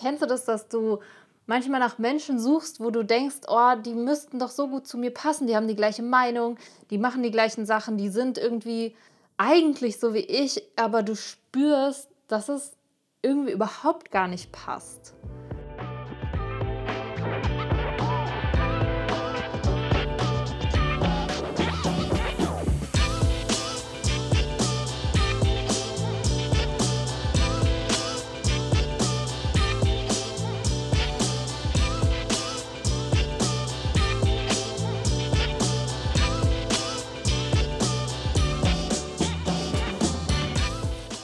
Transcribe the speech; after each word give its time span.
kennst 0.00 0.22
du 0.22 0.26
das, 0.26 0.44
dass 0.44 0.68
du 0.68 1.00
manchmal 1.46 1.80
nach 1.80 1.98
Menschen 1.98 2.38
suchst, 2.38 2.78
wo 2.78 2.90
du 2.90 3.02
denkst, 3.02 3.38
oh, 3.48 3.74
die 3.84 3.94
müssten 3.94 4.38
doch 4.38 4.50
so 4.50 4.68
gut 4.68 4.86
zu 4.86 4.98
mir 4.98 5.12
passen, 5.12 5.46
die 5.46 5.56
haben 5.56 5.66
die 5.66 5.76
gleiche 5.76 6.02
Meinung, 6.02 6.58
die 6.90 6.98
machen 6.98 7.22
die 7.22 7.30
gleichen 7.30 7.66
Sachen, 7.66 7.96
die 7.96 8.10
sind 8.10 8.38
irgendwie 8.38 8.94
eigentlich 9.38 9.98
so 9.98 10.14
wie 10.14 10.18
ich, 10.18 10.62
aber 10.76 11.02
du 11.02 11.16
spürst, 11.16 12.08
dass 12.28 12.48
es 12.48 12.72
irgendwie 13.22 13.52
überhaupt 13.52 14.10
gar 14.10 14.28
nicht 14.28 14.52
passt. 14.52 15.14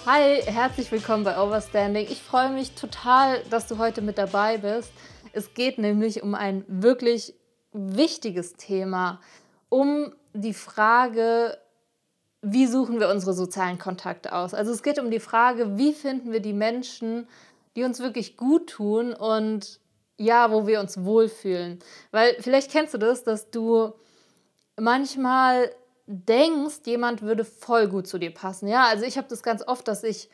Hi, 0.07 0.43
herzlich 0.43 0.93
willkommen 0.93 1.25
bei 1.25 1.41
Overstanding. 1.41 2.07
Ich 2.11 2.23
freue 2.23 2.51
mich 2.51 2.73
total, 2.73 3.43
dass 3.49 3.69
du 3.69 3.79
heute 3.79 4.03
mit 4.03 4.19
dabei 4.19 4.59
bist. 4.59 4.93
Es 5.33 5.55
geht 5.55 5.79
nämlich 5.79 6.23
um 6.23 6.35
ein 6.35 6.63
wirklich 6.69 7.33
wichtiges 7.73 8.53
Thema, 8.53 9.23
um 9.71 10.15
die 10.35 10.53
Frage, 10.53 11.57
wie 12.43 12.67
suchen 12.67 13.01
wir 13.01 13.09
unsere 13.09 13.33
sozialen 13.33 13.79
Kontakte 13.79 14.35
aus? 14.35 14.53
Also 14.53 14.73
es 14.73 14.83
geht 14.83 14.99
um 14.99 15.11
die 15.11 15.21
Frage, 15.21 15.79
wie 15.79 15.95
finden 15.95 16.33
wir 16.33 16.41
die 16.41 16.53
Menschen, 16.53 17.27
die 17.75 17.85
uns 17.85 18.01
wirklich 18.01 18.37
gut 18.37 18.69
tun 18.69 19.15
und 19.15 19.81
ja, 20.19 20.53
wo 20.53 20.67
wir 20.67 20.81
uns 20.81 21.03
wohlfühlen. 21.03 21.79
Weil 22.11 22.37
vielleicht 22.41 22.71
kennst 22.71 22.93
du 22.93 22.99
das, 22.99 23.25
dass 23.25 23.51
du 23.51 23.95
manchmal 24.79 25.71
denkst, 26.07 26.81
jemand 26.85 27.23
würde 27.23 27.45
voll 27.45 27.89
gut 27.89 28.07
zu 28.07 28.19
dir 28.19 28.33
passen. 28.33 28.69
Ja, 28.69 28.87
also 28.87 29.05
ich 29.05 29.17
habe 29.17 29.29
das 29.29 29.43
ganz 29.43 29.67
oft, 29.67 29.89
dass 29.89 30.05
ich 30.05 30.29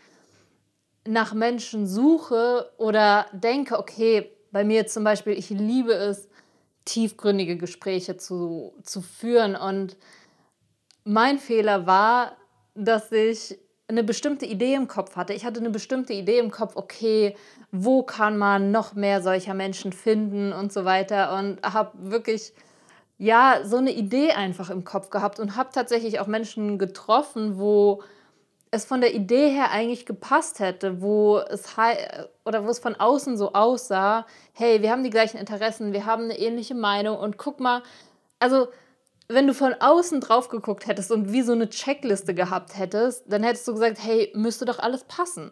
nach 1.07 1.33
Menschen 1.33 1.87
suche 1.87 2.71
oder 2.77 3.27
denke, 3.33 3.79
okay, 3.79 4.31
bei 4.53 4.65
mir 4.65 4.87
zum 4.87 5.05
Beispiel, 5.05 5.33
ich 5.33 5.51
liebe 5.51 5.93
es, 5.93 6.29
tiefgründige 6.85 7.57
Gespräche 7.57 8.17
zu, 8.17 8.75
zu 8.83 9.01
führen. 9.01 9.55
Und 9.55 9.97
mein 11.05 11.39
Fehler 11.39 11.87
war, 11.87 12.37
dass 12.75 13.13
ich 13.13 13.59
eine 13.87 14.05
bestimmte 14.05 14.47
Idee 14.47 14.75
im 14.75 14.89
Kopf 14.89 15.17
hatte. 15.17 15.33
Ich 15.33 15.45
hatte 15.45 15.61
eine 15.61 15.71
bestimmte 15.71 16.13
Idee 16.13 16.39
im 16.39 16.51
Kopf, 16.51 16.77
okay, 16.77 17.37
wo 17.73 18.03
kann 18.03 18.37
man 18.37 18.71
noch 18.71 18.95
mehr 18.95 19.23
solcher 19.23 19.55
Menschen 19.55 19.93
finden 19.93 20.53
und 20.53 20.73
so 20.73 20.85
weiter. 20.85 21.37
Und 21.37 21.61
habe 21.63 21.91
wirklich 22.11 22.53
ja, 23.21 23.61
so 23.65 23.77
eine 23.77 23.93
Idee 23.93 24.33
einfach 24.33 24.71
im 24.71 24.83
Kopf 24.83 25.11
gehabt 25.11 25.41
und 25.41 25.55
habe 25.55 25.69
tatsächlich 25.75 26.21
auch 26.21 26.27
Menschen 26.27 26.79
getroffen, 26.79 27.59
wo 27.59 28.03
es 28.71 28.87
von 28.87 29.03
der 29.03 29.15
Idee 29.15 29.51
her 29.51 29.71
eigentlich 29.73 30.07
gepasst 30.07 30.59
hätte, 30.59 31.03
wo 31.03 31.37
es 31.37 31.67
oder 32.47 32.65
wo 32.65 32.71
es 32.71 32.79
von 32.79 32.95
außen 32.95 33.37
so 33.37 33.53
aussah, 33.53 34.27
hey, 34.55 34.81
wir 34.81 34.91
haben 34.91 35.05
die 35.05 35.11
gleichen 35.11 35.37
Interessen, 35.37 35.93
wir 35.93 36.07
haben 36.07 36.25
eine 36.25 36.39
ähnliche 36.39 36.75
Meinung 36.75 37.19
und 37.19 37.37
guck 37.37 37.61
mal, 37.61 37.83
also 38.39 38.69
wenn 39.29 39.47
du 39.47 39.53
von 39.53 39.75
außen 39.79 40.23
drauf 40.23 40.49
geguckt 40.49 40.87
hättest 40.87 41.13
und 41.13 41.31
wie 41.31 41.43
so 41.43 41.53
eine 41.53 41.69
Checkliste 41.69 42.35
gehabt 42.35 42.79
hättest, 42.79 43.31
dann 43.31 43.43
hättest 43.43 43.69
du 43.69 43.75
gesagt, 43.75 43.99
hey, 44.03 44.33
müsste 44.35 44.65
doch 44.65 44.79
alles 44.79 45.05
passen. 45.05 45.51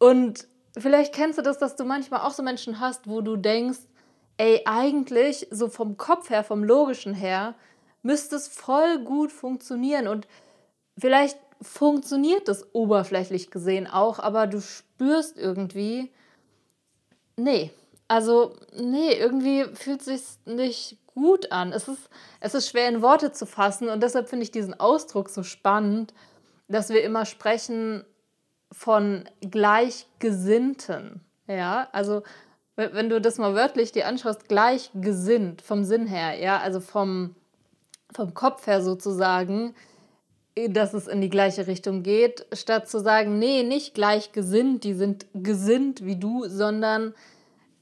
Und 0.00 0.48
vielleicht 0.76 1.14
kennst 1.14 1.38
du 1.38 1.42
das, 1.42 1.58
dass 1.58 1.76
du 1.76 1.84
manchmal 1.84 2.22
auch 2.22 2.32
so 2.32 2.42
Menschen 2.42 2.80
hast, 2.80 3.08
wo 3.08 3.20
du 3.20 3.36
denkst, 3.36 3.78
ey, 4.36 4.62
eigentlich 4.64 5.46
so 5.50 5.68
vom 5.68 5.96
Kopf 5.96 6.30
her, 6.30 6.44
vom 6.44 6.64
logischen 6.64 7.14
her, 7.14 7.54
müsste 8.02 8.36
es 8.36 8.48
voll 8.48 8.98
gut 9.04 9.32
funktionieren 9.32 10.08
und 10.08 10.26
vielleicht 10.98 11.38
funktioniert 11.62 12.48
das 12.48 12.74
oberflächlich 12.74 13.50
gesehen 13.50 13.86
auch, 13.86 14.18
aber 14.18 14.46
du 14.46 14.60
spürst 14.60 15.38
irgendwie, 15.38 16.12
nee, 17.36 17.70
also 18.08 18.56
nee, 18.76 19.14
irgendwie 19.14 19.64
fühlt 19.74 20.00
es 20.00 20.06
sich 20.06 20.22
nicht 20.44 20.98
gut 21.06 21.52
an. 21.52 21.72
Es 21.72 21.88
ist, 21.88 22.10
es 22.40 22.54
ist 22.54 22.68
schwer 22.68 22.88
in 22.88 23.02
Worte 23.02 23.32
zu 23.32 23.46
fassen 23.46 23.88
und 23.88 24.02
deshalb 24.02 24.28
finde 24.28 24.44
ich 24.44 24.50
diesen 24.50 24.78
Ausdruck 24.78 25.30
so 25.30 25.42
spannend, 25.42 26.12
dass 26.68 26.90
wir 26.90 27.02
immer 27.02 27.24
sprechen 27.24 28.04
von 28.72 29.28
Gleichgesinnten. 29.40 31.20
Ja, 31.46 31.88
also 31.92 32.22
wenn 32.76 33.08
du 33.08 33.20
das 33.20 33.38
mal 33.38 33.54
wörtlich 33.54 33.92
dir 33.92 34.06
anschaust, 34.06 34.48
gleichgesinnt 34.48 35.62
vom 35.62 35.84
Sinn 35.84 36.06
her, 36.06 36.38
ja, 36.38 36.58
also 36.58 36.80
vom, 36.80 37.34
vom 38.12 38.34
Kopf 38.34 38.66
her 38.66 38.82
sozusagen, 38.82 39.74
dass 40.68 40.94
es 40.94 41.08
in 41.08 41.20
die 41.20 41.30
gleiche 41.30 41.66
Richtung 41.66 42.02
geht, 42.02 42.46
statt 42.52 42.88
zu 42.88 43.00
sagen, 43.00 43.38
nee, 43.38 43.62
nicht 43.62 43.94
gleichgesinnt, 43.94 44.84
die 44.84 44.94
sind 44.94 45.26
gesinnt 45.34 46.04
wie 46.04 46.16
du, 46.16 46.44
sondern 46.46 47.14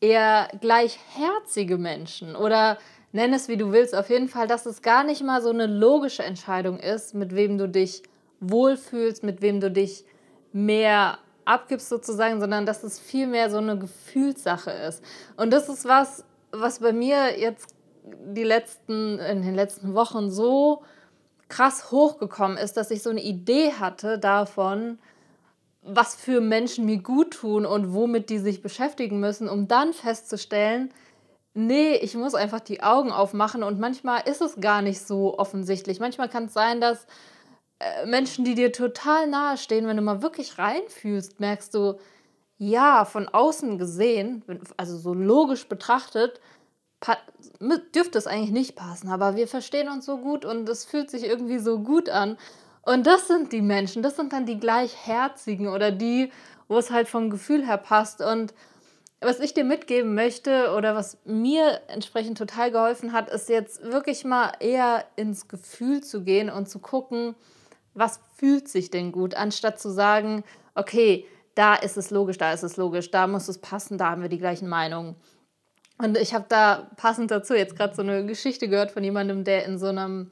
eher 0.01 0.49
gleichherzige 0.61 1.77
Menschen. 1.77 2.35
Oder 2.35 2.79
nenn 3.13 3.35
es 3.35 3.49
wie 3.49 3.59
du 3.59 3.73
willst, 3.73 3.95
auf 3.95 4.09
jeden 4.09 4.29
Fall, 4.29 4.47
dass 4.47 4.65
es 4.65 4.81
gar 4.81 5.05
nicht 5.05 5.23
mal 5.23 5.43
so 5.43 5.51
eine 5.51 5.67
logische 5.67 6.23
Entscheidung 6.23 6.79
ist, 6.79 7.15
mit 7.15 7.35
wem 7.35 7.59
du 7.59 7.69
dich 7.69 8.03
wohlfühlst, 8.41 9.23
mit 9.23 9.43
wem 9.43 9.61
du 9.61 9.71
dich 9.71 10.05
mehr 10.53 11.19
abgibst 11.45 11.89
sozusagen, 11.89 12.41
sondern 12.41 12.67
dass 12.67 12.83
es 12.83 12.99
vielmehr 12.99 13.51
so 13.51 13.59
eine 13.59 13.79
Gefühlssache 13.79 14.71
ist. 14.71 15.03
Und 15.37 15.53
das 15.53 15.69
ist 15.69 15.85
was, 15.85 16.25
was 16.51 16.81
bei 16.81 16.93
mir 16.93 17.39
jetzt 17.39 17.75
die 18.05 18.45
letzten, 18.45 19.19
in 19.19 19.43
den 19.43 19.55
letzten 19.55 19.95
Wochen 19.95 20.31
so 20.31 20.83
krass 21.49 21.91
hochgekommen 21.91 22.57
ist, 22.57 22.77
dass 22.77 22.91
ich 22.91 23.03
so 23.03 23.11
eine 23.11 23.23
Idee 23.23 23.73
hatte 23.73 24.19
davon, 24.19 24.99
was 25.83 26.15
für 26.15 26.41
Menschen 26.41 26.87
mir 26.87 26.99
gut 26.99 27.33
tun 27.33 27.67
und 27.67 27.93
womit 27.93 28.31
die 28.31 28.39
sich 28.39 28.63
beschäftigen 28.63 29.21
müssen, 29.21 29.49
um 29.49 29.69
dann 29.69 29.93
festzustellen, 29.93 30.93
nee, 31.55 31.97
ich 31.97 32.15
muss 32.15 32.35
einfach 32.35 32.61
die 32.61 32.83
Augen 32.83 33.13
aufmachen 33.13 33.63
und 33.63 33.79
manchmal 33.79 34.23
ist 34.27 34.41
es 34.41 34.61
gar 34.61 34.81
nicht 34.81 35.07
so 35.07 35.39
offensichtlich. 35.39 36.01
Manchmal 36.01 36.29
kann 36.29 36.47
es 36.47 36.55
sein, 36.55 36.81
dass 36.81 37.07
Menschen, 38.07 38.45
die 38.45 38.55
dir 38.55 38.73
total 38.73 39.27
nahe 39.27 39.57
stehen, 39.57 39.87
wenn 39.87 39.97
du 39.97 40.03
mal 40.03 40.23
wirklich 40.23 40.59
reinfühlst, 40.59 41.41
merkst 41.41 41.75
du, 41.75 41.99
ja, 42.59 43.05
von 43.05 43.29
außen 43.29 43.79
gesehen, 43.79 44.45
also 44.77 44.97
so 44.97 45.15
logisch 45.15 45.67
betrachtet, 45.69 46.41
dürfte 47.95 48.19
es 48.19 48.29
eigentlich 48.29 48.53
nicht 48.53 48.77
passen, 48.77 49.09
aber 49.09 49.35
wir 49.35 49.49
verstehen 49.49 49.89
uns 49.89 50.07
so 50.07 50.19
gut 50.19 50.45
und 50.45 50.69
es 50.69 50.85
fühlt 50.85 51.11
sich 51.11 51.25
irgendwie 51.25 51.59
so 51.59 51.81
gut 51.81 52.09
an. 52.09 52.39
Und 52.83 53.07
das 53.07 53.27
sind 53.27 53.53
die 53.53 53.63
Menschen, 53.63 54.03
das 54.03 54.17
sind 54.17 54.33
dann 54.33 54.47
die 54.47 54.61
gleichherzigen 54.61 55.69
oder 55.69 55.91
die, 55.91 56.31
wo 56.69 56.79
es 56.79 56.91
halt 56.91 57.09
vom 57.09 57.31
Gefühl 57.31 57.67
her 57.67 57.79
passt. 57.79 58.21
Und 58.21 58.55
was 59.21 59.41
ich 59.41 59.55
dir 59.55 59.65
mitgeben 59.65 60.15
möchte 60.15 60.73
oder 60.77 60.95
was 60.95 61.19
mir 61.25 61.81
entsprechend 61.89 62.39
total 62.39 62.71
geholfen 62.71 63.13
hat, 63.13 63.29
ist 63.29 63.49
jetzt 63.49 63.83
wirklich 63.83 64.25
mal 64.25 64.53
eher 64.61 65.05
ins 65.17 65.49
Gefühl 65.49 66.03
zu 66.03 66.23
gehen 66.23 66.51
und 66.51 66.69
zu 66.69 66.79
gucken, 66.79 67.35
was 67.95 68.21
fühlt 68.37 68.69
sich 68.69 68.91
denn 68.91 69.13
gut, 69.13 69.35
anstatt 69.35 69.81
zu 69.81 69.91
sagen, 69.91 70.45
okay, 70.75 71.27
da 71.55 71.75
ist 71.75 71.97
es 71.97 72.11
logisch, 72.11 72.39
da 72.39 72.53
ist 72.53 72.63
es 72.63 72.77
logisch, 72.77 73.11
da 73.11 73.27
muss 73.27 73.49
es 73.49 73.59
passen, 73.59 73.99
da 73.99 74.11
haben 74.11 74.23
wir 74.23 74.29
die 74.29 74.39
gleichen 74.39 74.69
Meinungen. 74.69 75.17
Und 75.99 76.17
ich 76.17 76.35
habe 76.35 76.47
da 76.49 76.91
passend 76.97 77.31
dazu 77.31 77.55
jetzt 77.55 77.77
gerade 77.77 77.95
so 77.95 78.03
eine 78.03 78.25
Geschichte 78.27 78.69
gehört 78.69 78.91
von 78.91 79.05
jemandem, 79.05 79.45
der 79.45 79.67
in 79.67 79.79
so 79.79 79.87
einem, 79.87 80.31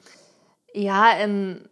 ja, 0.72 1.12
in 1.12 1.68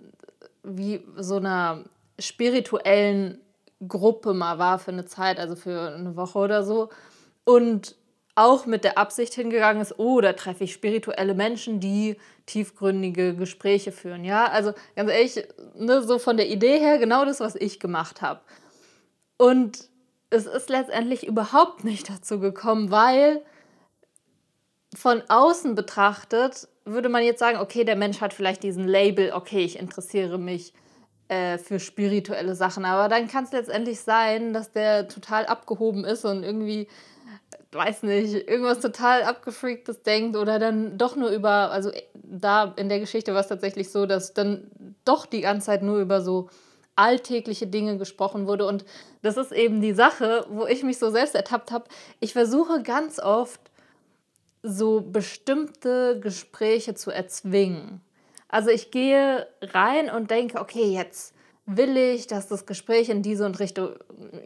wie 0.63 1.05
so 1.17 1.37
einer 1.37 1.85
spirituellen 2.19 3.41
Gruppe 3.87 4.35
mal 4.35 4.59
war 4.59 4.79
für 4.79 4.91
eine 4.91 5.07
Zeit, 5.07 5.39
also 5.39 5.57
für 5.57 5.95
eine 5.95 6.17
Woche 6.17 6.39
oder 6.39 6.63
so. 6.63 6.91
Und 7.45 7.97
auch 8.39 8.67
mit 8.67 8.85
der 8.85 8.99
Absicht 8.99 9.35
hingegangen 9.35 9.83
ist, 9.83 9.99
oh, 9.99 10.21
da 10.21 10.33
treffe 10.33 10.65
ich 10.65 10.73
spirituelle 10.73 11.35
Menschen, 11.35 11.81
die 11.81 12.17
tiefgründige 12.47 13.35
Gespräche 13.35 13.91
führen. 13.91 14.25
Ja, 14.25 14.47
also 14.47 14.73
ganz 14.95 15.11
ehrlich, 15.11 15.45
ne, 15.75 16.03
so 16.03 16.19
von 16.21 16.37
der 16.37 16.49
Idee 16.49 16.79
her 16.79 16.99
genau 16.99 17.25
das, 17.25 17.41
was 17.41 17.57
ich 17.57 17.81
gemacht 17.81 18.23
habe. 18.23 18.41
Und 19.39 19.89
es 20.31 20.47
ist 20.47 20.71
letztendlich 20.71 21.27
überhaupt 21.27 21.83
nicht 21.83 22.09
dazu 22.09 22.39
gekommen, 22.39 22.93
weil 22.93 23.43
von 24.95 25.23
außen 25.29 25.75
betrachtet 25.75 26.69
würde 26.85 27.09
man 27.09 27.25
jetzt 27.25 27.41
sagen, 27.41 27.59
okay, 27.59 27.85
der 27.85 27.97
Mensch 27.97 28.21
hat 28.21 28.33
vielleicht 28.33 28.63
diesen 28.63 28.87
Label, 28.87 29.33
okay, 29.33 29.65
ich 29.65 29.79
interessiere 29.79 30.39
mich 30.39 30.73
äh, 31.27 31.59
für 31.59 31.81
spirituelle 31.81 32.55
Sachen, 32.55 32.85
aber 32.85 33.09
dann 33.09 33.29
kann 33.29 33.45
es 33.45 33.53
letztendlich 33.53 34.01
sein, 34.01 34.53
dass 34.53 34.73
der 34.73 35.09
total 35.09 35.45
abgehoben 35.45 36.05
ist 36.05 36.25
und 36.25 36.45
irgendwie 36.45 36.89
weiß 37.73 38.03
nicht, 38.05 38.49
irgendwas 38.49 38.81
total 38.81 39.23
abgefreaktes 39.23 40.03
denkt 40.03 40.37
oder 40.37 40.59
dann 40.59 40.97
doch 40.97 41.17
nur 41.17 41.31
über, 41.31 41.71
also 41.71 41.91
da 42.15 42.73
in 42.77 42.89
der 42.89 43.01
Geschichte 43.01 43.35
war 43.35 43.41
es 43.41 43.49
tatsächlich 43.49 43.91
so, 43.91 44.07
dass 44.07 44.33
dann 44.33 44.71
doch 45.05 45.27
die 45.27 45.43
ganze 45.43 45.67
Zeit 45.67 45.83
nur 45.83 45.99
über 45.99 46.21
so 46.23 46.49
alltägliche 46.97 47.67
Dinge 47.67 47.97
gesprochen 47.99 48.47
wurde. 48.47 48.67
Und 48.67 48.85
das 49.23 49.37
ist 49.37 49.53
eben 49.53 49.81
die 49.81 49.93
Sache, 49.93 50.47
wo 50.49 50.67
ich 50.67 50.83
mich 50.83 50.99
so 50.99 51.11
selbst 51.11 51.35
ertappt 51.35 51.71
habe. 51.71 51.85
Ich 52.21 52.33
versuche 52.33 52.83
ganz 52.83 53.19
oft, 53.19 53.61
so 54.63 55.01
bestimmte 55.01 56.19
Gespräche 56.21 56.95
zu 56.95 57.13
erzwingen. 57.13 58.01
Also 58.49 58.71
ich 58.71 58.91
gehe 58.91 59.47
rein 59.61 60.11
und 60.11 60.31
denke, 60.31 60.61
okay, 60.61 60.93
jetzt 60.93 61.35
will 61.71 61.99
ich, 61.99 62.27
dass 62.27 62.49
das 62.49 62.65
Gespräch 62.65 63.11
in 63.11 63.23
diese 63.23 63.45
und 63.45 63.61
Richtung, 63.61 63.91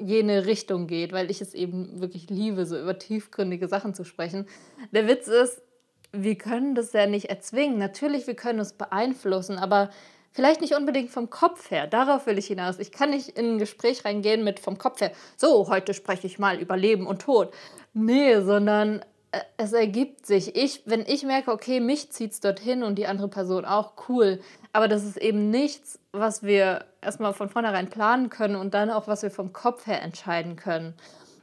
jene 0.00 0.44
Richtung 0.44 0.88
geht, 0.88 1.12
weil 1.12 1.30
ich 1.30 1.40
es 1.40 1.54
eben 1.54 2.00
wirklich 2.00 2.28
liebe, 2.28 2.66
so 2.66 2.76
über 2.76 2.98
tiefgründige 2.98 3.68
Sachen 3.68 3.94
zu 3.94 4.02
sprechen. 4.02 4.48
Der 4.90 5.06
Witz 5.06 5.28
ist, 5.28 5.62
wir 6.10 6.34
können 6.34 6.74
das 6.74 6.92
ja 6.92 7.06
nicht 7.06 7.26
erzwingen. 7.26 7.78
Natürlich, 7.78 8.26
wir 8.26 8.34
können 8.34 8.58
es 8.58 8.72
beeinflussen, 8.72 9.56
aber 9.56 9.90
vielleicht 10.32 10.60
nicht 10.60 10.74
unbedingt 10.74 11.10
vom 11.10 11.30
Kopf 11.30 11.70
her. 11.70 11.86
Darauf 11.86 12.26
will 12.26 12.38
ich 12.38 12.48
hinaus. 12.48 12.80
Ich 12.80 12.90
kann 12.90 13.10
nicht 13.10 13.28
in 13.28 13.54
ein 13.54 13.58
Gespräch 13.58 14.04
reingehen 14.04 14.42
mit 14.42 14.58
vom 14.58 14.76
Kopf 14.76 15.00
her, 15.00 15.12
so, 15.36 15.68
heute 15.68 15.94
spreche 15.94 16.26
ich 16.26 16.40
mal 16.40 16.58
über 16.58 16.76
Leben 16.76 17.06
und 17.06 17.22
Tod. 17.22 17.54
Nee, 17.94 18.40
sondern 18.40 19.00
äh, 19.30 19.38
es 19.58 19.72
ergibt 19.72 20.26
sich. 20.26 20.56
Ich, 20.56 20.82
wenn 20.86 21.02
ich 21.06 21.22
merke, 21.22 21.52
okay, 21.52 21.78
mich 21.78 22.10
zieht 22.10 22.32
es 22.32 22.40
dorthin 22.40 22.82
und 22.82 22.96
die 22.96 23.06
andere 23.06 23.28
Person 23.28 23.64
auch, 23.64 23.92
cool. 24.08 24.40
Aber 24.72 24.88
das 24.88 25.04
ist 25.04 25.18
eben 25.18 25.50
nichts, 25.50 26.00
was 26.10 26.42
wir 26.42 26.84
erstmal 27.02 27.34
von 27.34 27.48
vornherein 27.48 27.90
planen 27.90 28.30
können 28.30 28.56
und 28.56 28.74
dann 28.74 28.90
auch, 28.90 29.06
was 29.08 29.22
wir 29.22 29.30
vom 29.30 29.52
Kopf 29.52 29.86
her 29.86 30.02
entscheiden 30.02 30.56
können. 30.56 30.94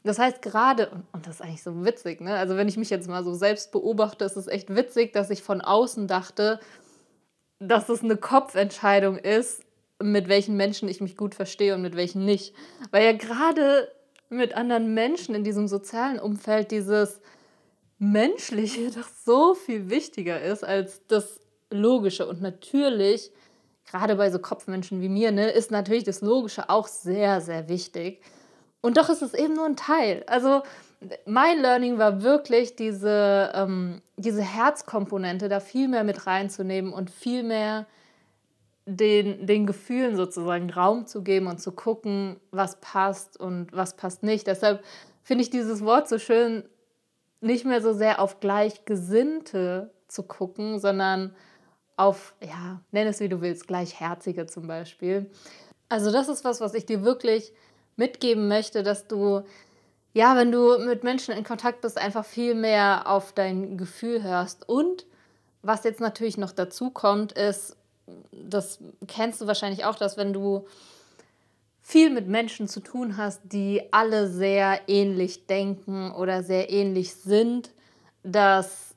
Das 0.03 0.17
heißt, 0.17 0.41
gerade, 0.41 0.89
und 1.11 1.27
das 1.27 1.35
ist 1.35 1.41
eigentlich 1.41 1.63
so 1.63 1.85
witzig, 1.85 2.21
ne? 2.21 2.35
Also, 2.35 2.55
wenn 2.55 2.69
ich 2.69 2.77
mich 2.77 2.89
jetzt 2.89 3.09
mal 3.09 3.23
so 3.23 3.33
selbst 3.33 3.71
beobachte, 3.71 4.23
ist 4.23 4.37
es 4.37 4.47
echt 4.47 4.73
witzig, 4.73 5.11
dass 5.11 5.29
ich 5.29 5.43
von 5.43 5.61
außen 5.61 6.07
dachte, 6.07 6.59
dass 7.59 7.89
es 7.89 8.01
eine 8.03 8.15
Kopfentscheidung 8.15 9.17
ist, 9.17 9.63
mit 10.01 10.29
welchen 10.29 10.55
Menschen 10.55 10.87
ich 10.87 11.01
mich 11.01 11.17
gut 11.17 11.35
verstehe 11.35 11.75
und 11.75 11.81
mit 11.81 11.97
welchen 11.97 12.23
nicht. 12.23 12.55
Weil 12.91 13.03
ja 13.03 13.11
gerade 13.11 13.91
mit 14.29 14.55
anderen 14.55 14.93
Menschen 14.93 15.35
in 15.35 15.43
diesem 15.43 15.67
sozialen 15.67 16.19
Umfeld 16.19 16.71
dieses 16.71 17.19
Menschliche 17.97 18.91
doch 18.95 19.09
so 19.25 19.53
viel 19.55 19.89
wichtiger 19.89 20.41
ist 20.41 20.63
als 20.63 21.05
das 21.07 21.41
Logische. 21.69 22.27
Und 22.27 22.41
natürlich, 22.41 23.31
gerade 23.89 24.15
bei 24.15 24.29
so 24.29 24.39
Kopfmenschen 24.39 25.01
wie 25.01 25.09
mir, 25.09 25.31
ne, 25.31 25.49
ist 25.49 25.71
natürlich 25.71 26.03
das 26.03 26.21
Logische 26.21 26.69
auch 26.69 26.87
sehr, 26.87 27.41
sehr 27.41 27.69
wichtig. 27.69 28.21
Und 28.81 28.97
doch 28.97 29.09
ist 29.09 29.21
es 29.21 29.33
eben 29.33 29.55
nur 29.55 29.65
ein 29.65 29.75
Teil. 29.75 30.23
Also 30.27 30.61
mein 31.25 31.59
Learning 31.61 31.97
war 31.97 32.23
wirklich 32.23 32.75
diese, 32.75 33.51
ähm, 33.53 34.01
diese 34.17 34.41
Herzkomponente 34.41 35.49
da 35.49 35.59
viel 35.59 35.87
mehr 35.87 36.03
mit 36.03 36.27
reinzunehmen 36.27 36.93
und 36.93 37.09
viel 37.09 37.43
mehr 37.43 37.87
den, 38.85 39.45
den 39.45 39.65
Gefühlen 39.65 40.15
sozusagen 40.15 40.69
Raum 40.71 41.05
zu 41.05 41.23
geben 41.23 41.47
und 41.47 41.61
zu 41.61 41.71
gucken, 41.71 42.39
was 42.51 42.79
passt 42.81 43.39
und 43.39 43.71
was 43.71 43.95
passt 43.95 44.23
nicht. 44.23 44.47
Deshalb 44.47 44.83
finde 45.21 45.43
ich 45.43 45.49
dieses 45.49 45.83
Wort 45.83 46.07
so 46.07 46.17
schön, 46.17 46.63
nicht 47.41 47.65
mehr 47.65 47.81
so 47.81 47.93
sehr 47.93 48.19
auf 48.19 48.39
Gleichgesinnte 48.39 49.91
zu 50.07 50.23
gucken, 50.23 50.79
sondern 50.79 51.35
auf, 51.99 52.33
ja, 52.41 52.79
nenn 52.91 53.07
es 53.07 53.19
wie 53.19 53.29
du 53.29 53.41
willst, 53.41 53.67
Gleichherzige 53.67 54.45
zum 54.45 54.67
Beispiel. 54.67 55.29
Also 55.89 56.11
das 56.11 56.29
ist 56.29 56.45
was, 56.45 56.61
was 56.61 56.73
ich 56.73 56.85
dir 56.85 57.03
wirklich 57.03 57.51
mitgeben 57.97 58.47
möchte, 58.47 58.83
dass 58.83 59.07
du, 59.07 59.41
ja, 60.13 60.35
wenn 60.35 60.51
du 60.51 60.77
mit 60.79 61.03
Menschen 61.03 61.33
in 61.35 61.43
Kontakt 61.43 61.81
bist, 61.81 61.97
einfach 61.97 62.23
viel 62.23 62.55
mehr 62.55 63.03
auf 63.07 63.33
dein 63.33 63.77
Gefühl 63.77 64.23
hörst. 64.23 64.67
Und 64.69 65.05
was 65.61 65.83
jetzt 65.83 65.99
natürlich 65.99 66.37
noch 66.37 66.51
dazu 66.51 66.89
kommt, 66.89 67.33
ist, 67.33 67.75
das 68.31 68.79
kennst 69.07 69.41
du 69.41 69.47
wahrscheinlich 69.47 69.83
auch, 69.83 69.95
dass 69.95 70.15
wenn 70.15 70.31
du 70.31 70.65
viel 71.81 72.11
mit 72.11 72.27
Menschen 72.27 72.67
zu 72.67 72.79
tun 72.79 73.17
hast, 73.17 73.41
die 73.43 73.81
alle 73.91 74.29
sehr 74.29 74.79
ähnlich 74.87 75.47
denken 75.47 76.11
oder 76.11 76.43
sehr 76.43 76.69
ähnlich 76.69 77.13
sind, 77.15 77.71
dass 78.23 78.88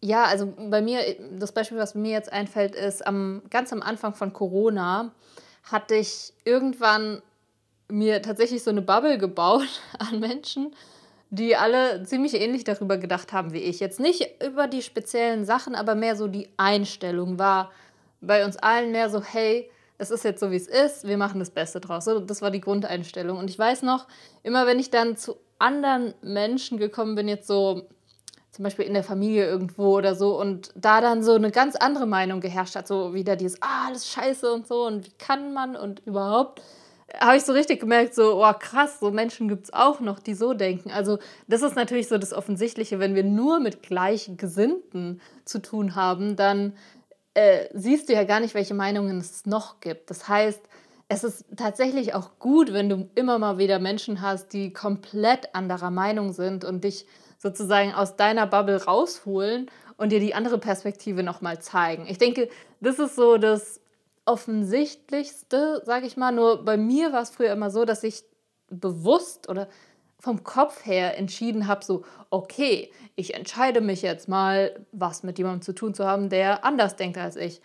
ja, 0.00 0.24
also 0.24 0.52
bei 0.70 0.80
mir, 0.80 1.00
das 1.38 1.52
Beispiel, 1.52 1.78
was 1.78 1.94
mir 1.94 2.12
jetzt 2.12 2.32
einfällt, 2.32 2.74
ist, 2.74 3.06
am, 3.06 3.42
ganz 3.50 3.72
am 3.72 3.82
Anfang 3.82 4.14
von 4.14 4.32
Corona 4.32 5.12
hatte 5.64 5.96
ich 5.96 6.32
irgendwann 6.44 7.22
mir 7.88 8.22
tatsächlich 8.22 8.62
so 8.62 8.70
eine 8.70 8.82
Bubble 8.82 9.18
gebaut 9.18 9.82
an 9.98 10.20
Menschen, 10.20 10.74
die 11.30 11.56
alle 11.56 12.04
ziemlich 12.04 12.34
ähnlich 12.34 12.64
darüber 12.64 12.96
gedacht 12.96 13.32
haben 13.32 13.52
wie 13.52 13.58
ich. 13.58 13.80
Jetzt 13.80 14.00
nicht 14.00 14.42
über 14.42 14.66
die 14.66 14.82
speziellen 14.82 15.44
Sachen, 15.44 15.74
aber 15.74 15.94
mehr 15.94 16.16
so 16.16 16.28
die 16.28 16.48
Einstellung 16.56 17.38
war 17.38 17.70
bei 18.20 18.44
uns 18.44 18.56
allen 18.56 18.92
mehr 18.92 19.10
so, 19.10 19.22
hey, 19.22 19.70
es 19.98 20.10
ist 20.10 20.24
jetzt 20.24 20.40
so, 20.40 20.50
wie 20.50 20.56
es 20.56 20.68
ist, 20.68 21.06
wir 21.06 21.18
machen 21.18 21.40
das 21.40 21.50
Beste 21.50 21.80
draus. 21.80 22.04
So, 22.04 22.20
das 22.20 22.40
war 22.40 22.50
die 22.50 22.60
Grundeinstellung. 22.60 23.36
Und 23.36 23.50
ich 23.50 23.58
weiß 23.58 23.82
noch, 23.82 24.06
immer 24.44 24.66
wenn 24.66 24.78
ich 24.78 24.90
dann 24.90 25.16
zu 25.16 25.36
anderen 25.58 26.14
Menschen 26.22 26.78
gekommen 26.78 27.16
bin, 27.16 27.28
jetzt 27.28 27.48
so 27.48 27.88
zum 28.58 28.64
Beispiel 28.64 28.86
in 28.86 28.94
der 28.94 29.04
Familie 29.04 29.46
irgendwo 29.46 29.96
oder 29.96 30.16
so, 30.16 30.36
und 30.36 30.72
da 30.74 31.00
dann 31.00 31.22
so 31.22 31.34
eine 31.34 31.52
ganz 31.52 31.76
andere 31.76 32.06
Meinung 32.06 32.40
geherrscht 32.40 32.74
hat, 32.74 32.88
so 32.88 33.14
wieder 33.14 33.36
dieses, 33.36 33.62
ah, 33.62 33.86
alles 33.86 34.08
scheiße 34.08 34.52
und 34.52 34.66
so, 34.66 34.84
und 34.84 35.06
wie 35.06 35.12
kann 35.16 35.54
man 35.54 35.76
und 35.76 36.04
überhaupt, 36.06 36.60
habe 37.20 37.36
ich 37.36 37.44
so 37.44 37.52
richtig 37.52 37.78
gemerkt, 37.78 38.16
so, 38.16 38.44
oh 38.44 38.52
krass, 38.58 38.98
so 38.98 39.12
Menschen 39.12 39.46
gibt 39.46 39.66
es 39.66 39.72
auch 39.72 40.00
noch, 40.00 40.18
die 40.18 40.34
so 40.34 40.54
denken. 40.54 40.90
Also 40.90 41.20
das 41.46 41.62
ist 41.62 41.76
natürlich 41.76 42.08
so 42.08 42.18
das 42.18 42.32
Offensichtliche, 42.32 42.98
wenn 42.98 43.14
wir 43.14 43.22
nur 43.22 43.60
mit 43.60 43.80
Gleichgesinnten 43.80 45.20
zu 45.44 45.62
tun 45.62 45.94
haben, 45.94 46.34
dann 46.34 46.72
äh, 47.34 47.66
siehst 47.74 48.08
du 48.08 48.12
ja 48.12 48.24
gar 48.24 48.40
nicht, 48.40 48.54
welche 48.54 48.74
Meinungen 48.74 49.18
es 49.18 49.46
noch 49.46 49.78
gibt. 49.78 50.10
Das 50.10 50.26
heißt, 50.26 50.62
es 51.06 51.22
ist 51.22 51.44
tatsächlich 51.56 52.12
auch 52.12 52.40
gut, 52.40 52.72
wenn 52.72 52.88
du 52.88 53.08
immer 53.14 53.38
mal 53.38 53.56
wieder 53.58 53.78
Menschen 53.78 54.20
hast, 54.20 54.52
die 54.52 54.72
komplett 54.72 55.54
anderer 55.54 55.92
Meinung 55.92 56.32
sind 56.32 56.64
und 56.64 56.82
dich 56.82 57.06
sozusagen 57.38 57.94
aus 57.94 58.16
deiner 58.16 58.46
Bubble 58.46 58.84
rausholen 58.84 59.70
und 59.96 60.10
dir 60.10 60.20
die 60.20 60.34
andere 60.34 60.58
Perspektive 60.58 61.22
nochmal 61.22 61.60
zeigen. 61.60 62.06
Ich 62.08 62.18
denke, 62.18 62.48
das 62.80 62.98
ist 62.98 63.16
so 63.16 63.38
das 63.38 63.80
Offensichtlichste, 64.26 65.82
sage 65.84 66.06
ich 66.06 66.16
mal. 66.16 66.32
Nur 66.32 66.64
bei 66.64 66.76
mir 66.76 67.12
war 67.12 67.22
es 67.22 67.30
früher 67.30 67.52
immer 67.52 67.70
so, 67.70 67.84
dass 67.84 68.04
ich 68.04 68.24
bewusst 68.70 69.48
oder 69.48 69.68
vom 70.20 70.42
Kopf 70.42 70.84
her 70.84 71.16
entschieden 71.16 71.68
habe, 71.68 71.84
so, 71.84 72.04
okay, 72.30 72.90
ich 73.14 73.34
entscheide 73.34 73.80
mich 73.80 74.02
jetzt 74.02 74.28
mal, 74.28 74.84
was 74.92 75.22
mit 75.22 75.38
jemandem 75.38 75.62
zu 75.62 75.74
tun 75.74 75.94
zu 75.94 76.04
haben, 76.04 76.28
der 76.28 76.64
anders 76.64 76.96
denkt 76.96 77.18
als 77.18 77.36
ich. 77.36 77.60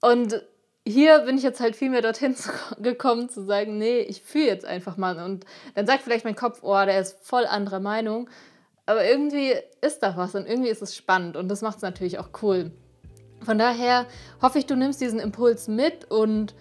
Und 0.00 0.42
hier 0.86 1.20
bin 1.20 1.36
ich 1.36 1.42
jetzt 1.42 1.60
halt 1.60 1.74
viel 1.74 1.90
mehr 1.90 2.02
dorthin 2.02 2.36
gekommen, 2.78 3.28
zu 3.28 3.44
sagen, 3.44 3.78
nee, 3.78 4.00
ich 4.00 4.22
fühle 4.22 4.46
jetzt 4.46 4.66
einfach 4.66 4.96
mal. 4.96 5.18
Und 5.18 5.44
dann 5.74 5.86
sagt 5.86 6.02
vielleicht 6.02 6.24
mein 6.24 6.36
Kopf, 6.36 6.60
oh, 6.62 6.84
der 6.84 7.00
ist 7.00 7.18
voll 7.22 7.46
anderer 7.46 7.80
Meinung. 7.80 8.28
Aber 8.86 9.04
irgendwie 9.04 9.52
ist 9.80 10.02
da 10.02 10.16
was 10.16 10.34
und 10.34 10.46
irgendwie 10.46 10.68
ist 10.68 10.82
es 10.82 10.96
spannend 10.96 11.36
und 11.36 11.48
das 11.48 11.60
macht 11.60 11.76
es 11.76 11.82
natürlich 11.82 12.18
auch 12.18 12.30
cool. 12.42 12.70
Von 13.42 13.58
daher 13.58 14.06
hoffe 14.40 14.58
ich, 14.58 14.66
du 14.66 14.76
nimmst 14.76 15.00
diesen 15.00 15.18
Impuls 15.18 15.68
mit 15.68 16.10
und 16.10 16.54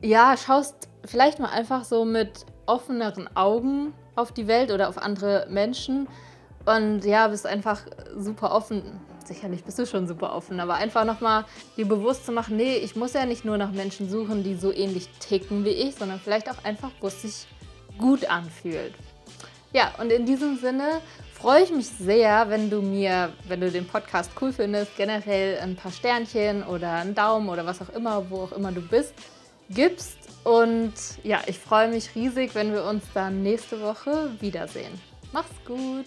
ja, 0.00 0.36
schaust 0.36 0.88
vielleicht 1.04 1.38
mal 1.38 1.50
einfach 1.50 1.84
so 1.84 2.04
mit 2.04 2.46
offeneren 2.66 3.28
Augen 3.36 3.92
auf 4.14 4.32
die 4.32 4.46
Welt 4.46 4.70
oder 4.70 4.88
auf 4.88 4.98
andere 4.98 5.46
Menschen. 5.50 6.08
Und 6.64 7.04
ja, 7.04 7.28
bist 7.28 7.46
einfach 7.46 7.82
super 8.16 8.52
offen. 8.54 9.00
Sicherlich 9.24 9.64
bist 9.64 9.78
du 9.78 9.86
schon 9.86 10.06
super 10.06 10.34
offen, 10.34 10.60
aber 10.60 10.74
einfach 10.74 11.04
nochmal 11.04 11.44
dir 11.76 11.86
bewusst 11.86 12.26
zu 12.26 12.32
machen, 12.32 12.56
nee, 12.56 12.76
ich 12.76 12.96
muss 12.96 13.12
ja 13.12 13.24
nicht 13.24 13.44
nur 13.44 13.56
nach 13.56 13.70
Menschen 13.70 14.08
suchen, 14.08 14.42
die 14.42 14.54
so 14.54 14.72
ähnlich 14.72 15.08
ticken 15.20 15.64
wie 15.64 15.70
ich, 15.70 15.94
sondern 15.94 16.18
vielleicht 16.18 16.50
auch 16.50 16.64
einfach, 16.64 16.90
wo 17.00 17.06
es 17.06 17.22
sich 17.22 17.46
gut 17.98 18.28
anfühlt. 18.28 18.94
Ja, 19.72 19.92
und 19.98 20.12
in 20.12 20.26
diesem 20.26 20.58
Sinne 20.58 21.00
freue 21.32 21.62
ich 21.62 21.72
mich 21.72 21.88
sehr, 21.88 22.50
wenn 22.50 22.68
du 22.68 22.82
mir, 22.82 23.32
wenn 23.48 23.60
du 23.60 23.70
den 23.70 23.86
Podcast 23.86 24.30
cool 24.40 24.52
findest, 24.52 24.96
generell 24.96 25.58
ein 25.60 25.76
paar 25.76 25.90
Sternchen 25.90 26.62
oder 26.62 26.92
einen 26.92 27.14
Daumen 27.14 27.48
oder 27.48 27.64
was 27.64 27.80
auch 27.80 27.88
immer, 27.90 28.30
wo 28.30 28.42
auch 28.42 28.52
immer 28.52 28.70
du 28.70 28.82
bist, 28.82 29.14
gibst. 29.70 30.18
Und 30.44 30.92
ja, 31.22 31.40
ich 31.46 31.58
freue 31.58 31.88
mich 31.88 32.14
riesig, 32.14 32.54
wenn 32.54 32.72
wir 32.72 32.84
uns 32.84 33.04
dann 33.14 33.42
nächste 33.42 33.80
Woche 33.80 34.30
wiedersehen. 34.40 34.92
Mach's 35.32 35.50
gut! 35.66 36.06